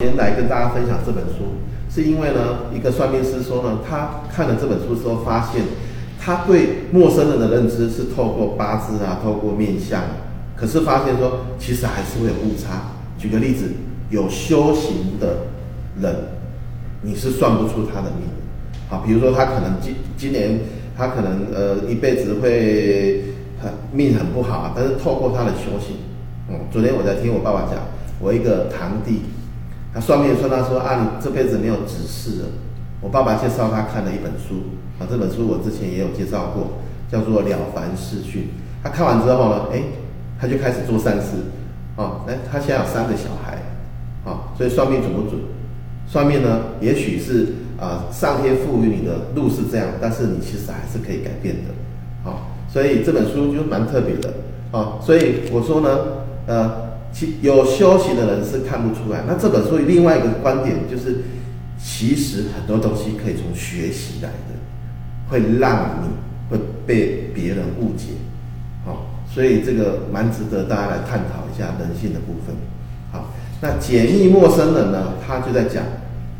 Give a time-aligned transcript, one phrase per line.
[0.00, 1.58] 今天来跟大家分享这本书，
[1.90, 5.64] 是因为呢，一个算命师说呢，他看了这本书之后，发现
[6.20, 10.00] 他对陌生人的认知是透过八字啊，透过面相，
[10.54, 12.92] 可是发现说，其实还是会有误差。
[13.18, 13.72] 举个例子，
[14.08, 15.38] 有修行的
[16.00, 16.14] 人，
[17.02, 18.28] 你是算不出他的命。
[18.88, 20.60] 好，比如说他可能今今年
[20.96, 23.24] 他可能呃一辈子会
[23.60, 25.96] 很命很不好，但是透过他的修行，
[26.48, 27.80] 嗯，昨天我在听我爸爸讲，
[28.20, 29.22] 我一个堂弟。
[30.00, 32.48] 算命算他说啊，你这辈子没有执事了。
[33.00, 36.78] 我爸爸介绍他看了一本书啊，这本书我之前也有介绍过，
[37.10, 38.42] 叫做《了凡四训》。
[38.82, 39.82] 他看完之后呢，哎，
[40.40, 41.36] 他就开始做善事
[41.96, 42.26] 啊。
[42.26, 43.58] 哎，他现在有三个小孩
[44.24, 45.40] 啊，所以算命准不准？
[46.06, 52.50] 算命呢，也许是啊，上天赋予你的路是这样，但是你其实还是可以改变的啊。
[52.68, 54.34] 所以这本书就蛮特别的
[54.72, 54.98] 啊。
[55.00, 55.98] 所以我说呢，
[56.46, 56.87] 呃。
[57.40, 59.22] 有修行的人是看不出来。
[59.26, 61.22] 那这本书另外一个观点就是，
[61.82, 64.54] 其实很多东西可以从学习来的，
[65.28, 66.08] 会让你
[66.50, 68.08] 会被别人误解，
[68.84, 72.54] 好，所以这个蛮值得大家来探讨一下人性的部分。
[73.12, 75.84] 好，那解密陌生人呢，他就在讲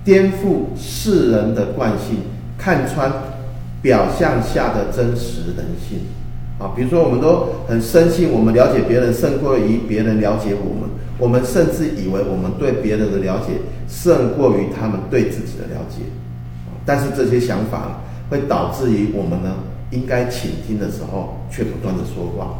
[0.04, 2.18] 颠覆世人的惯性，
[2.56, 3.12] 看穿
[3.82, 6.00] 表象下的真实人性。
[6.58, 10.90] 啊，比如说，我们都很深信，我们了解别人胜过于别人了解我们。
[11.16, 13.54] 我们甚至以为我们对别人的了解
[13.88, 16.02] 胜过于他们对自己的了解。
[16.84, 19.54] 但是这些想法会导致于我们呢，
[19.90, 22.58] 应该倾听的时候却不断的说话。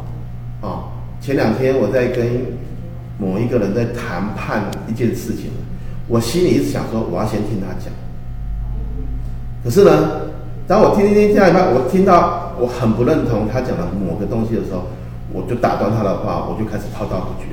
[0.65, 2.25] 啊，前两天我在跟
[3.17, 5.51] 某一个人在谈判一件事情，
[6.07, 7.91] 我心里一直想说，我要先听他讲。
[9.61, 10.21] 可是呢，
[10.67, 12.48] 当我听听听下一半，我听到。
[12.59, 14.87] 我很不认同他讲的某个东西的时候，
[15.31, 17.47] 我就打断他的话，我就开始滔滔不绝。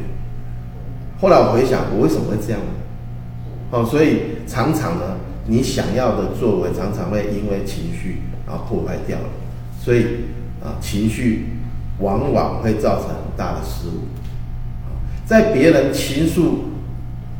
[1.20, 2.66] 后来我回想，我为什么会这样呢？
[3.70, 9.24] 哦，所以常常呢，你想要的作为，常常会因为情绪然后破坏掉了。
[9.80, 10.26] 所以
[10.62, 11.46] 啊，情绪
[12.00, 14.02] 往往会造成很大的失误。
[15.24, 16.42] 在别人情绪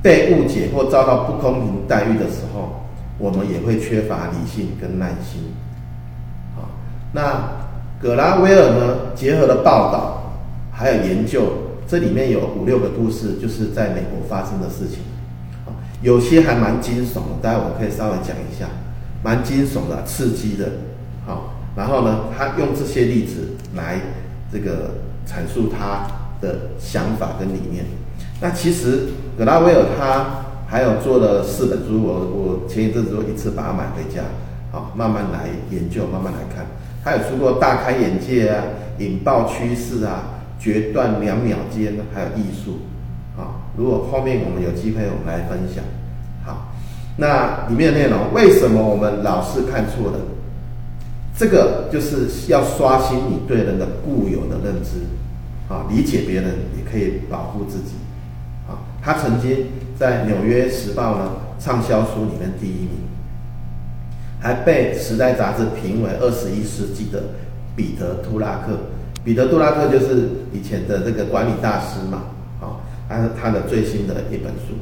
[0.03, 2.83] 被误解或遭到不公平待遇的时候，
[3.19, 5.43] 我们也会缺乏理性跟耐心。
[7.17, 7.49] 那
[7.99, 8.97] 葛拉威尔呢？
[9.15, 10.35] 结合了报道，
[10.71, 11.45] 还有研究，
[11.89, 14.99] 这里面有五六个故事，就是在美国发生的事情，
[16.03, 18.67] 有些还蛮惊悚的，待会我可以稍微讲一下，
[19.25, 20.69] 蛮惊悚的、刺激的，
[21.25, 23.99] 好，然后呢，他用这些例子来
[24.53, 24.91] 这个
[25.27, 26.07] 阐述他
[26.43, 27.87] 的想法跟理念。
[28.43, 29.05] 那其实
[29.39, 34.21] 葛拉威尔他还有做了四本书，我我前一阵子一次把它买回家，
[34.71, 36.67] 好，慢慢来研究，慢慢来看。
[37.07, 38.65] 他有出过大开眼界啊，
[38.99, 42.79] 引爆趋势啊，决断两秒间，还有艺术，
[43.41, 45.85] 啊，如果后面我们有机会，我们来分享。
[46.45, 46.73] 好，
[47.19, 50.21] 那里面的内容，为什么我们老是看错人？
[51.39, 55.07] 这个就是要刷新你对人的固有的认知，
[55.73, 57.95] 啊，理解别人也可以保护自己，
[58.67, 61.31] 啊，他曾经在《纽约时报》呢
[61.61, 63.07] 畅销书里面第一名。
[64.47, 67.21] 还被《时代》杂志评为二十一世纪的
[67.75, 68.79] 彼得·杜拉克。
[69.25, 72.23] 彼得·杜拉克就是以前的这个管理大师嘛，
[72.61, 74.77] 啊，他是他的最新的一本书。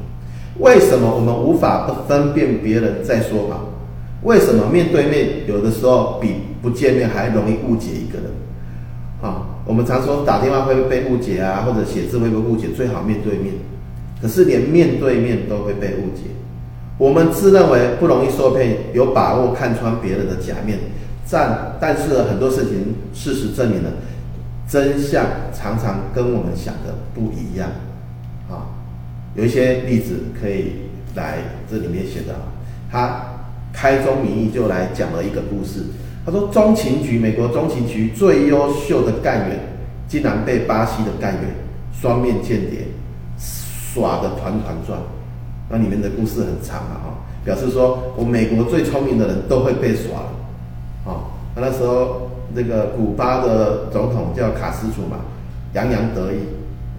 [0.59, 3.65] 为什么我们无法不分辨别人在说谎？
[4.21, 8.29] 为什么面对面有的时候比不见面还容易误解一个人？
[9.23, 13.55] 啊，我们常说打电话会被误解啊，或者写字会被误解，最好面对面。
[14.21, 16.29] 可是连面对面都会被误解。
[16.97, 20.79] 我们自认为不容易受骗，有把握看穿别人的假面，
[21.29, 23.91] 但但是很多事情，事实证明了
[24.67, 27.69] 真相常常跟我们想的不一样。
[28.49, 28.71] 啊，
[29.35, 30.73] 有一些例子可以
[31.15, 31.39] 来
[31.69, 32.33] 这里面写的，
[32.89, 33.21] 他
[33.73, 35.83] 开宗明义就来讲了一个故事。
[36.25, 39.59] 他说，中情局美国中情局最优秀的干员，
[40.07, 41.43] 竟然被巴西的干员
[41.91, 42.87] 双面间谍
[43.37, 44.97] 耍得团团转。
[45.69, 47.09] 那里面的故事很长啊，哈，
[47.43, 55.17] 表示说我美国最聪明的人都会被耍了，啊，那那时候那个古巴的总统叫卡斯楚嘛，
[55.73, 56.37] 洋洋得意，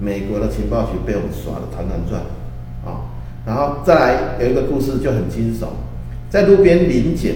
[0.01, 2.21] 美国的情报局被我们耍得团团转，
[2.85, 3.07] 啊，
[3.47, 5.67] 然后再来有一个故事就很惊悚，
[6.29, 7.35] 在路边临检，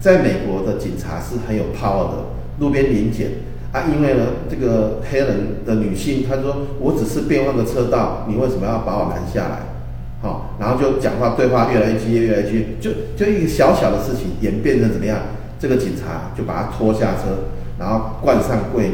[0.00, 2.14] 在美国的警察是很有 power 的，
[2.58, 3.30] 路边临检
[3.70, 9.77] 啊，因为呢这个黑人的女性，她说我只是变换个车道，你为什么要把我拦下来？
[10.20, 15.18] 好，然后就讲话，对话越来越激烈，越来越激烈，就就一个小小的事情演变成怎么样？
[15.60, 18.92] 这个警察就把他拖下车，然后冠上贵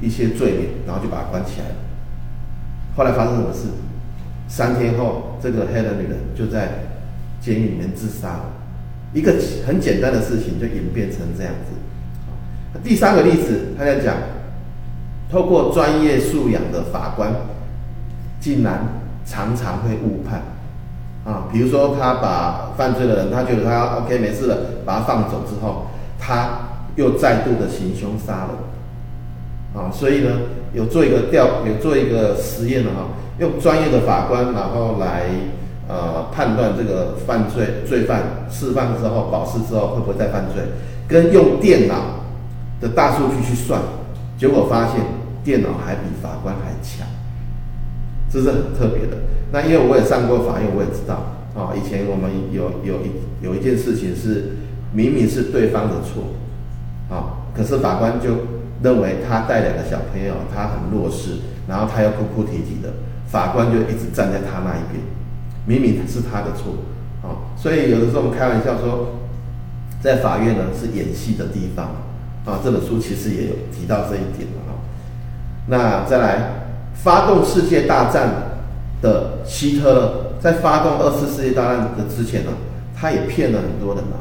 [0.00, 1.74] 一些罪名，然后就把他关起来了。
[2.96, 3.68] 后来发生什么事？
[4.48, 6.68] 三天后，这个黑人女人就在
[7.40, 8.44] 监狱里面自杀了。
[9.12, 9.34] 一个
[9.66, 12.78] 很简单的事情就演变成这样子。
[12.82, 14.14] 第三个例子，他在讲，
[15.30, 17.32] 透过专业素养的法官，
[18.40, 18.80] 竟然
[19.24, 20.42] 常常会误判。
[21.24, 25.86] 啊，比如说他把犯罪的人，他觉得他 OK 没事了，把他放走之后，
[26.18, 26.50] 他
[26.96, 29.82] 又再度的行凶杀人。
[29.82, 30.30] 啊，所以呢，
[30.72, 35.24] 有做一个调，有做一个实验了哈，用专业的法官，然后来
[35.88, 40.62] 呃判断这个犯罪罪犯释放之后保释之后会不会再犯罪，
[41.08, 41.94] 跟用电脑
[42.80, 43.80] 的大数据去算，
[44.38, 45.00] 结果发现
[45.42, 47.06] 电脑还比法官还强。
[48.34, 49.16] 这是很特别的。
[49.52, 54.58] 那因为我也上过法院，我也知道啊、以前我们有有一有一件事情是
[54.90, 56.34] 明明是对方的错，
[57.08, 58.30] 啊、可是法官就
[58.82, 61.38] 认为他带两个小朋友，他很弱势，
[61.68, 62.94] 然后他又哭哭啼啼的，
[63.28, 64.98] 法官就一直站在他那一边，
[65.64, 66.74] 明明是他的错，
[67.22, 69.14] 啊、所以有的时候我们开玩笑说，
[70.02, 71.86] 在法院呢是演戏的地方，
[72.44, 74.74] 啊、这本书其实也有提到这一点啊、
[75.68, 76.63] 那再来。
[76.94, 78.30] 发动世界大战
[79.02, 82.52] 的希特勒，在发动二次世界大战的之前呢，
[82.96, 84.16] 他也骗了很多人嘛，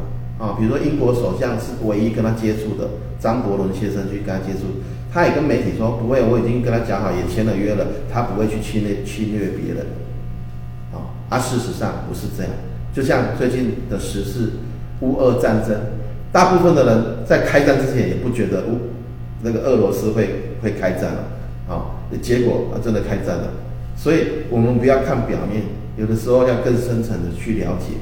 [0.46, 2.90] 啊，比如说英国首相是唯一跟他接触的，
[3.20, 4.84] 张伯伦先生去跟他接触，
[5.14, 9.86] 他也跟媒体说不会，我已经跟他讲好，也签了约了，他不会去侵略侵略别人，
[10.92, 12.52] 啊，而事实上不是这样，
[12.94, 14.52] 就像最近的时事，
[15.00, 15.80] 乌俄战争，
[16.32, 18.80] 大部分的人在开战之前也不觉得乌
[19.42, 21.20] 那个俄罗斯会会开战了。
[21.20, 21.33] 啊，
[22.22, 23.50] 结果啊，真的开战了，
[23.96, 25.64] 所以我们不要看表面，
[25.98, 27.96] 有的时候要更深层的去了解。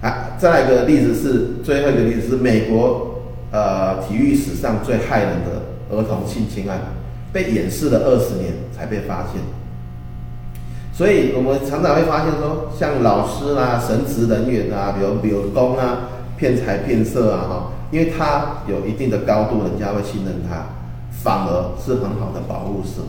[0.00, 6.78] 啊，再来一个例子是，最后一个例子是美国呃体育史上最骇人的儿童性侵案，
[7.32, 9.40] 被掩饰了二十年才被发现。
[10.92, 20.66] 所以我们常常会发现说，像老师啦、神职人员啊、比如比如工啊，骗财骗色啊，哈，因为他有一定的高度，人家会信任他。
[21.24, 23.00] 反而是很好的保护色，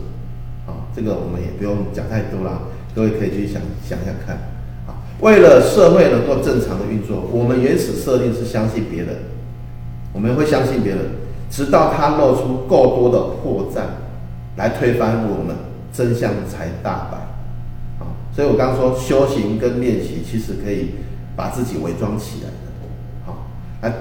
[0.65, 2.61] 啊，这个我们也不用讲太多啦，
[2.95, 4.37] 各位可以去想想想看，
[4.87, 9.17] 啊，为了社会能够正常的运作，我们原始设定是相信别人，
[10.13, 11.01] 我们会相信别人，
[11.49, 13.81] 直到他露出够多的破绽，
[14.55, 15.53] 来推翻我们，
[15.91, 17.17] 真相才大白，
[17.99, 20.91] 啊，所以我刚刚说修行跟练习其实可以
[21.35, 22.71] 把自己伪装起来的，
[23.25, 23.45] 好，
[23.81, 23.93] 来，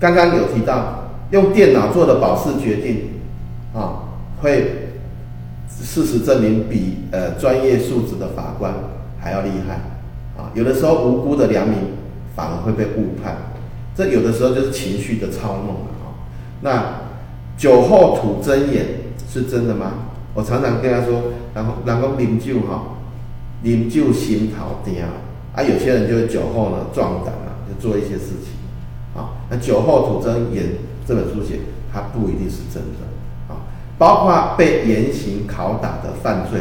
[0.00, 3.10] 刚刚有提到用电脑做的保释决定。
[3.76, 4.08] 啊，
[4.40, 4.88] 会
[5.68, 8.72] 事实证明比呃专业素质的法官
[9.20, 9.74] 还要厉害
[10.40, 10.50] 啊！
[10.54, 11.76] 有的时候无辜的良民
[12.34, 13.36] 反而会被误判，
[13.94, 16.06] 这有的时候就是情绪的操弄了啊。
[16.62, 16.94] 那
[17.58, 18.86] 酒后吐真言
[19.28, 19.92] 是真的吗？
[20.32, 21.22] 我常常跟他说，
[21.54, 22.96] 然后然后饮酒哈，
[23.62, 25.06] 饮酒心头甜
[25.54, 28.54] 啊，有些人就酒后呢壮胆了，就做一些事情
[29.14, 29.44] 啊。
[29.50, 30.64] 那酒后吐真言
[31.06, 31.60] 这本书写，
[31.92, 33.04] 它不一定是真的。
[33.98, 36.60] 包括被严刑拷打的犯罪，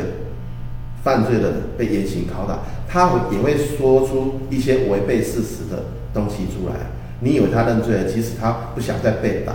[1.03, 5.83] 犯罪的人被严刑拷打，他也会说出一些违背事实的
[6.13, 6.75] 东西出来。
[7.19, 9.53] 你以为他认罪了，其实他不想再被打。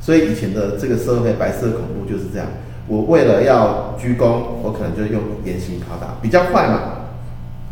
[0.00, 2.46] 所以以前的这个社会白色恐怖就是这样。
[2.86, 6.80] 我为了要鞠躬，我可能就用严刑拷打，比较快嘛，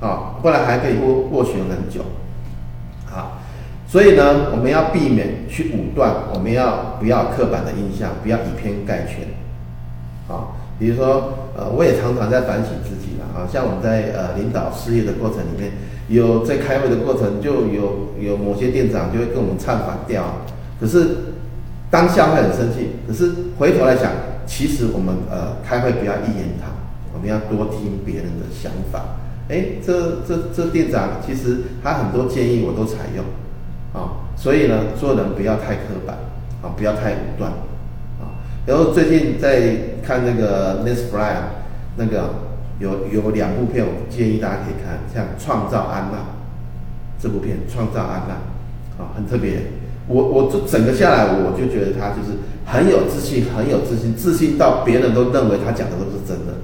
[0.00, 2.00] 啊，不然还可以过过悬很久。
[3.06, 3.38] 好，
[3.86, 9.28] 所以呢，我们要避免去武断，我们要不要刻板的印象，不要以偏概全。
[10.28, 13.46] 啊，比如说，呃，我也常常在反省自己了啊。
[13.52, 15.72] 像我们在呃领导事业的过程里面，
[16.08, 20.40] 有在开会的过程，就有有某些店长就会跟我们唱反调。
[20.80, 21.34] 可是
[21.90, 24.10] 当下会很生气，可是回头来想，
[24.46, 26.72] 其实我们呃开会不要一言堂，
[27.12, 29.04] 我们要多听别人的想法。
[29.48, 33.22] 哎，这这这店长其实他很多建议我都采用
[33.92, 34.24] 啊。
[34.36, 36.16] 所以呢，做人不要太刻板
[36.62, 37.52] 啊，不要太武断。
[38.66, 41.34] 然后最近在看那个 Netflix
[41.96, 42.30] 那个
[42.78, 46.18] 有有两部片，我建议大家可以看，像《创造安娜》
[47.20, 48.34] 这部片，《创造安娜》
[49.02, 49.60] 啊，很特别。
[50.08, 56.54] 我我这整个下来，我就觉得他就是很有自信，很有自信，自信到别人都认为他讲的都是真的。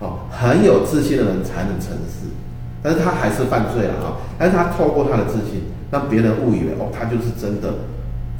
[0.00, 2.32] 好，很有自信的人才能成事，
[2.82, 4.16] 但是他还是犯罪了啊！
[4.38, 7.74] 但是他透过他的自信，让别人误以为哦，他就是真的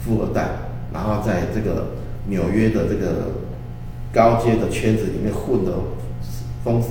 [0.00, 0.48] 富二代，
[0.94, 1.97] 然后在这个。
[2.28, 3.32] 纽约的这个
[4.12, 5.72] 高阶的圈子里面混得
[6.64, 6.82] 风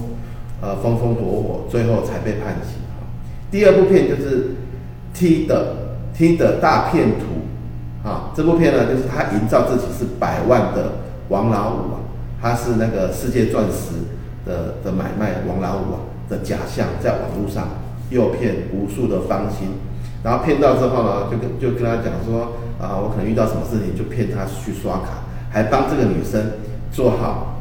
[0.61, 2.81] 呃风风火火，最后才被判刑。
[3.49, 4.43] 第二部片就是
[5.13, 10.93] 《T 的 T 的大骗徒》啊，这部片呢就是他营造自己是百万的
[11.29, 11.99] 王老五啊，
[12.41, 13.93] 他是那个世界钻石
[14.45, 17.69] 的的买卖王老五啊的假象，在网络上
[18.09, 19.69] 诱骗无数的芳心，
[20.23, 26.51] 然后骗到之后呢，就跟就跟他讲说啊，我可能遇到什么事情，就骗他去刷卡，还帮这个女生
[26.91, 27.59] 做好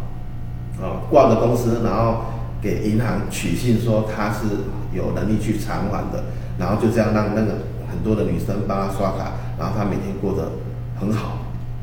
[0.80, 2.22] 啊挂个公司，然后
[2.60, 4.46] 给银行取信说他是
[4.92, 6.24] 有能力去偿还的，
[6.58, 7.58] 然后就这样让那个
[7.90, 10.50] 很多的女生帮他刷卡，然后他每天过得
[10.98, 11.28] 很好。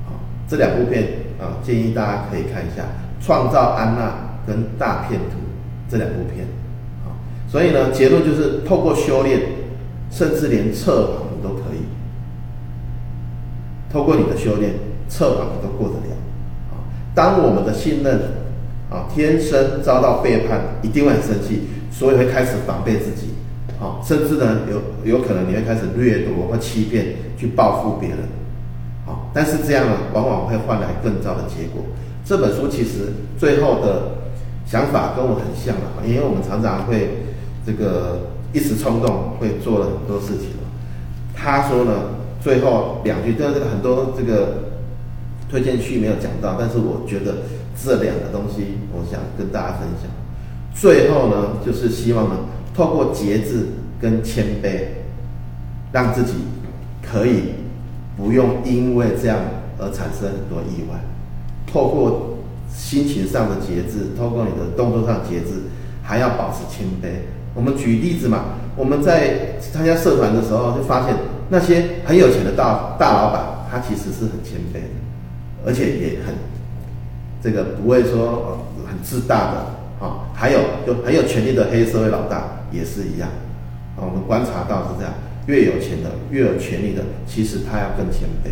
[0.05, 0.11] 啊
[0.47, 1.03] 这两部片
[1.39, 2.83] 啊，建议大家可以看一下
[3.25, 4.01] 《创造安娜》
[4.47, 5.37] 跟《大骗徒》
[5.89, 6.45] 这两部片
[7.05, 7.15] 啊。
[7.47, 9.39] 所以呢，结论就是透过修炼，
[10.11, 11.85] 甚至连测谎都可以。
[13.91, 14.73] 透过你的修炼，
[15.13, 16.15] 测谎都过得了
[16.71, 16.81] 啊。
[17.13, 18.19] 当我们的信任
[18.89, 23.33] 啊，天生遭到背叛，一定会很生气，所以会开始防备自己
[23.79, 28.19] 啊，甚至呢，有有可能你会开始掠夺或欺骗，去报复别人。
[29.05, 31.83] 啊，但是这样呢，往往会换来更糟的结果。
[32.25, 34.15] 这本书其实最后的
[34.65, 37.09] 想法跟我很像啊，因为我们常常会
[37.65, 40.49] 这个一时冲动，会做了很多事情。
[41.35, 41.91] 他说呢，
[42.41, 44.72] 最后两句，这个很多这个
[45.53, 47.35] 推荐序没有讲到，但是我觉得
[47.79, 50.09] 这两个东西，我想跟大家分享。
[50.73, 52.35] 最后呢，就是希望呢，
[52.73, 53.67] 透过节制
[54.01, 54.81] 跟谦卑，
[55.91, 56.33] 让自己
[57.03, 57.53] 可以。
[58.15, 59.39] 不用因为这样
[59.79, 60.99] 而产生很多意外。
[61.65, 62.37] 透过
[62.71, 65.63] 心情上的节制，透过你的动作上节制，
[66.03, 67.13] 还要保持谦卑。
[67.55, 68.45] 我们举例子嘛，
[68.75, 71.15] 我们在参加社团的时候，就发现
[71.49, 74.93] 那些很有钱的大大老板，他其实是很谦卑的，
[75.65, 76.35] 而且也很
[77.41, 80.29] 这个不会说很自大的啊。
[80.33, 83.29] 还有就很有权力的黑社会老大也是一样
[83.97, 84.05] 啊。
[84.05, 85.13] 我们观察到是这样。
[85.45, 88.47] 越有钱的，越有权力的，其实他要更谦卑。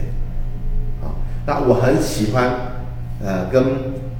[1.02, 1.16] 啊，
[1.46, 2.52] 那我很喜欢，
[3.24, 3.64] 呃，跟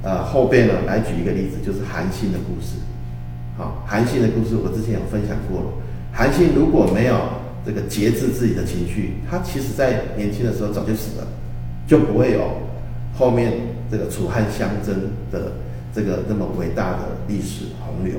[0.02, 2.78] 呃后辈呢来举一个例子，就是韩信的故事。
[3.58, 5.66] 好，韩信的故事我之前有分享过了。
[6.14, 7.14] 韩信如果没有
[7.66, 11.26] 这个节制自己的情绪，他其实在年轻的时候早就死了，
[11.86, 12.56] 就不会有
[13.14, 13.52] 后面
[13.90, 15.52] 这个楚汉相争的
[15.94, 18.14] 这个这么伟大的历史洪流。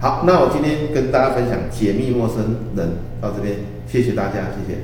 [0.00, 2.88] 好，那我今天跟大家分享解密陌生人
[3.20, 3.56] 到这边，
[3.86, 4.80] 谢谢大家，谢谢。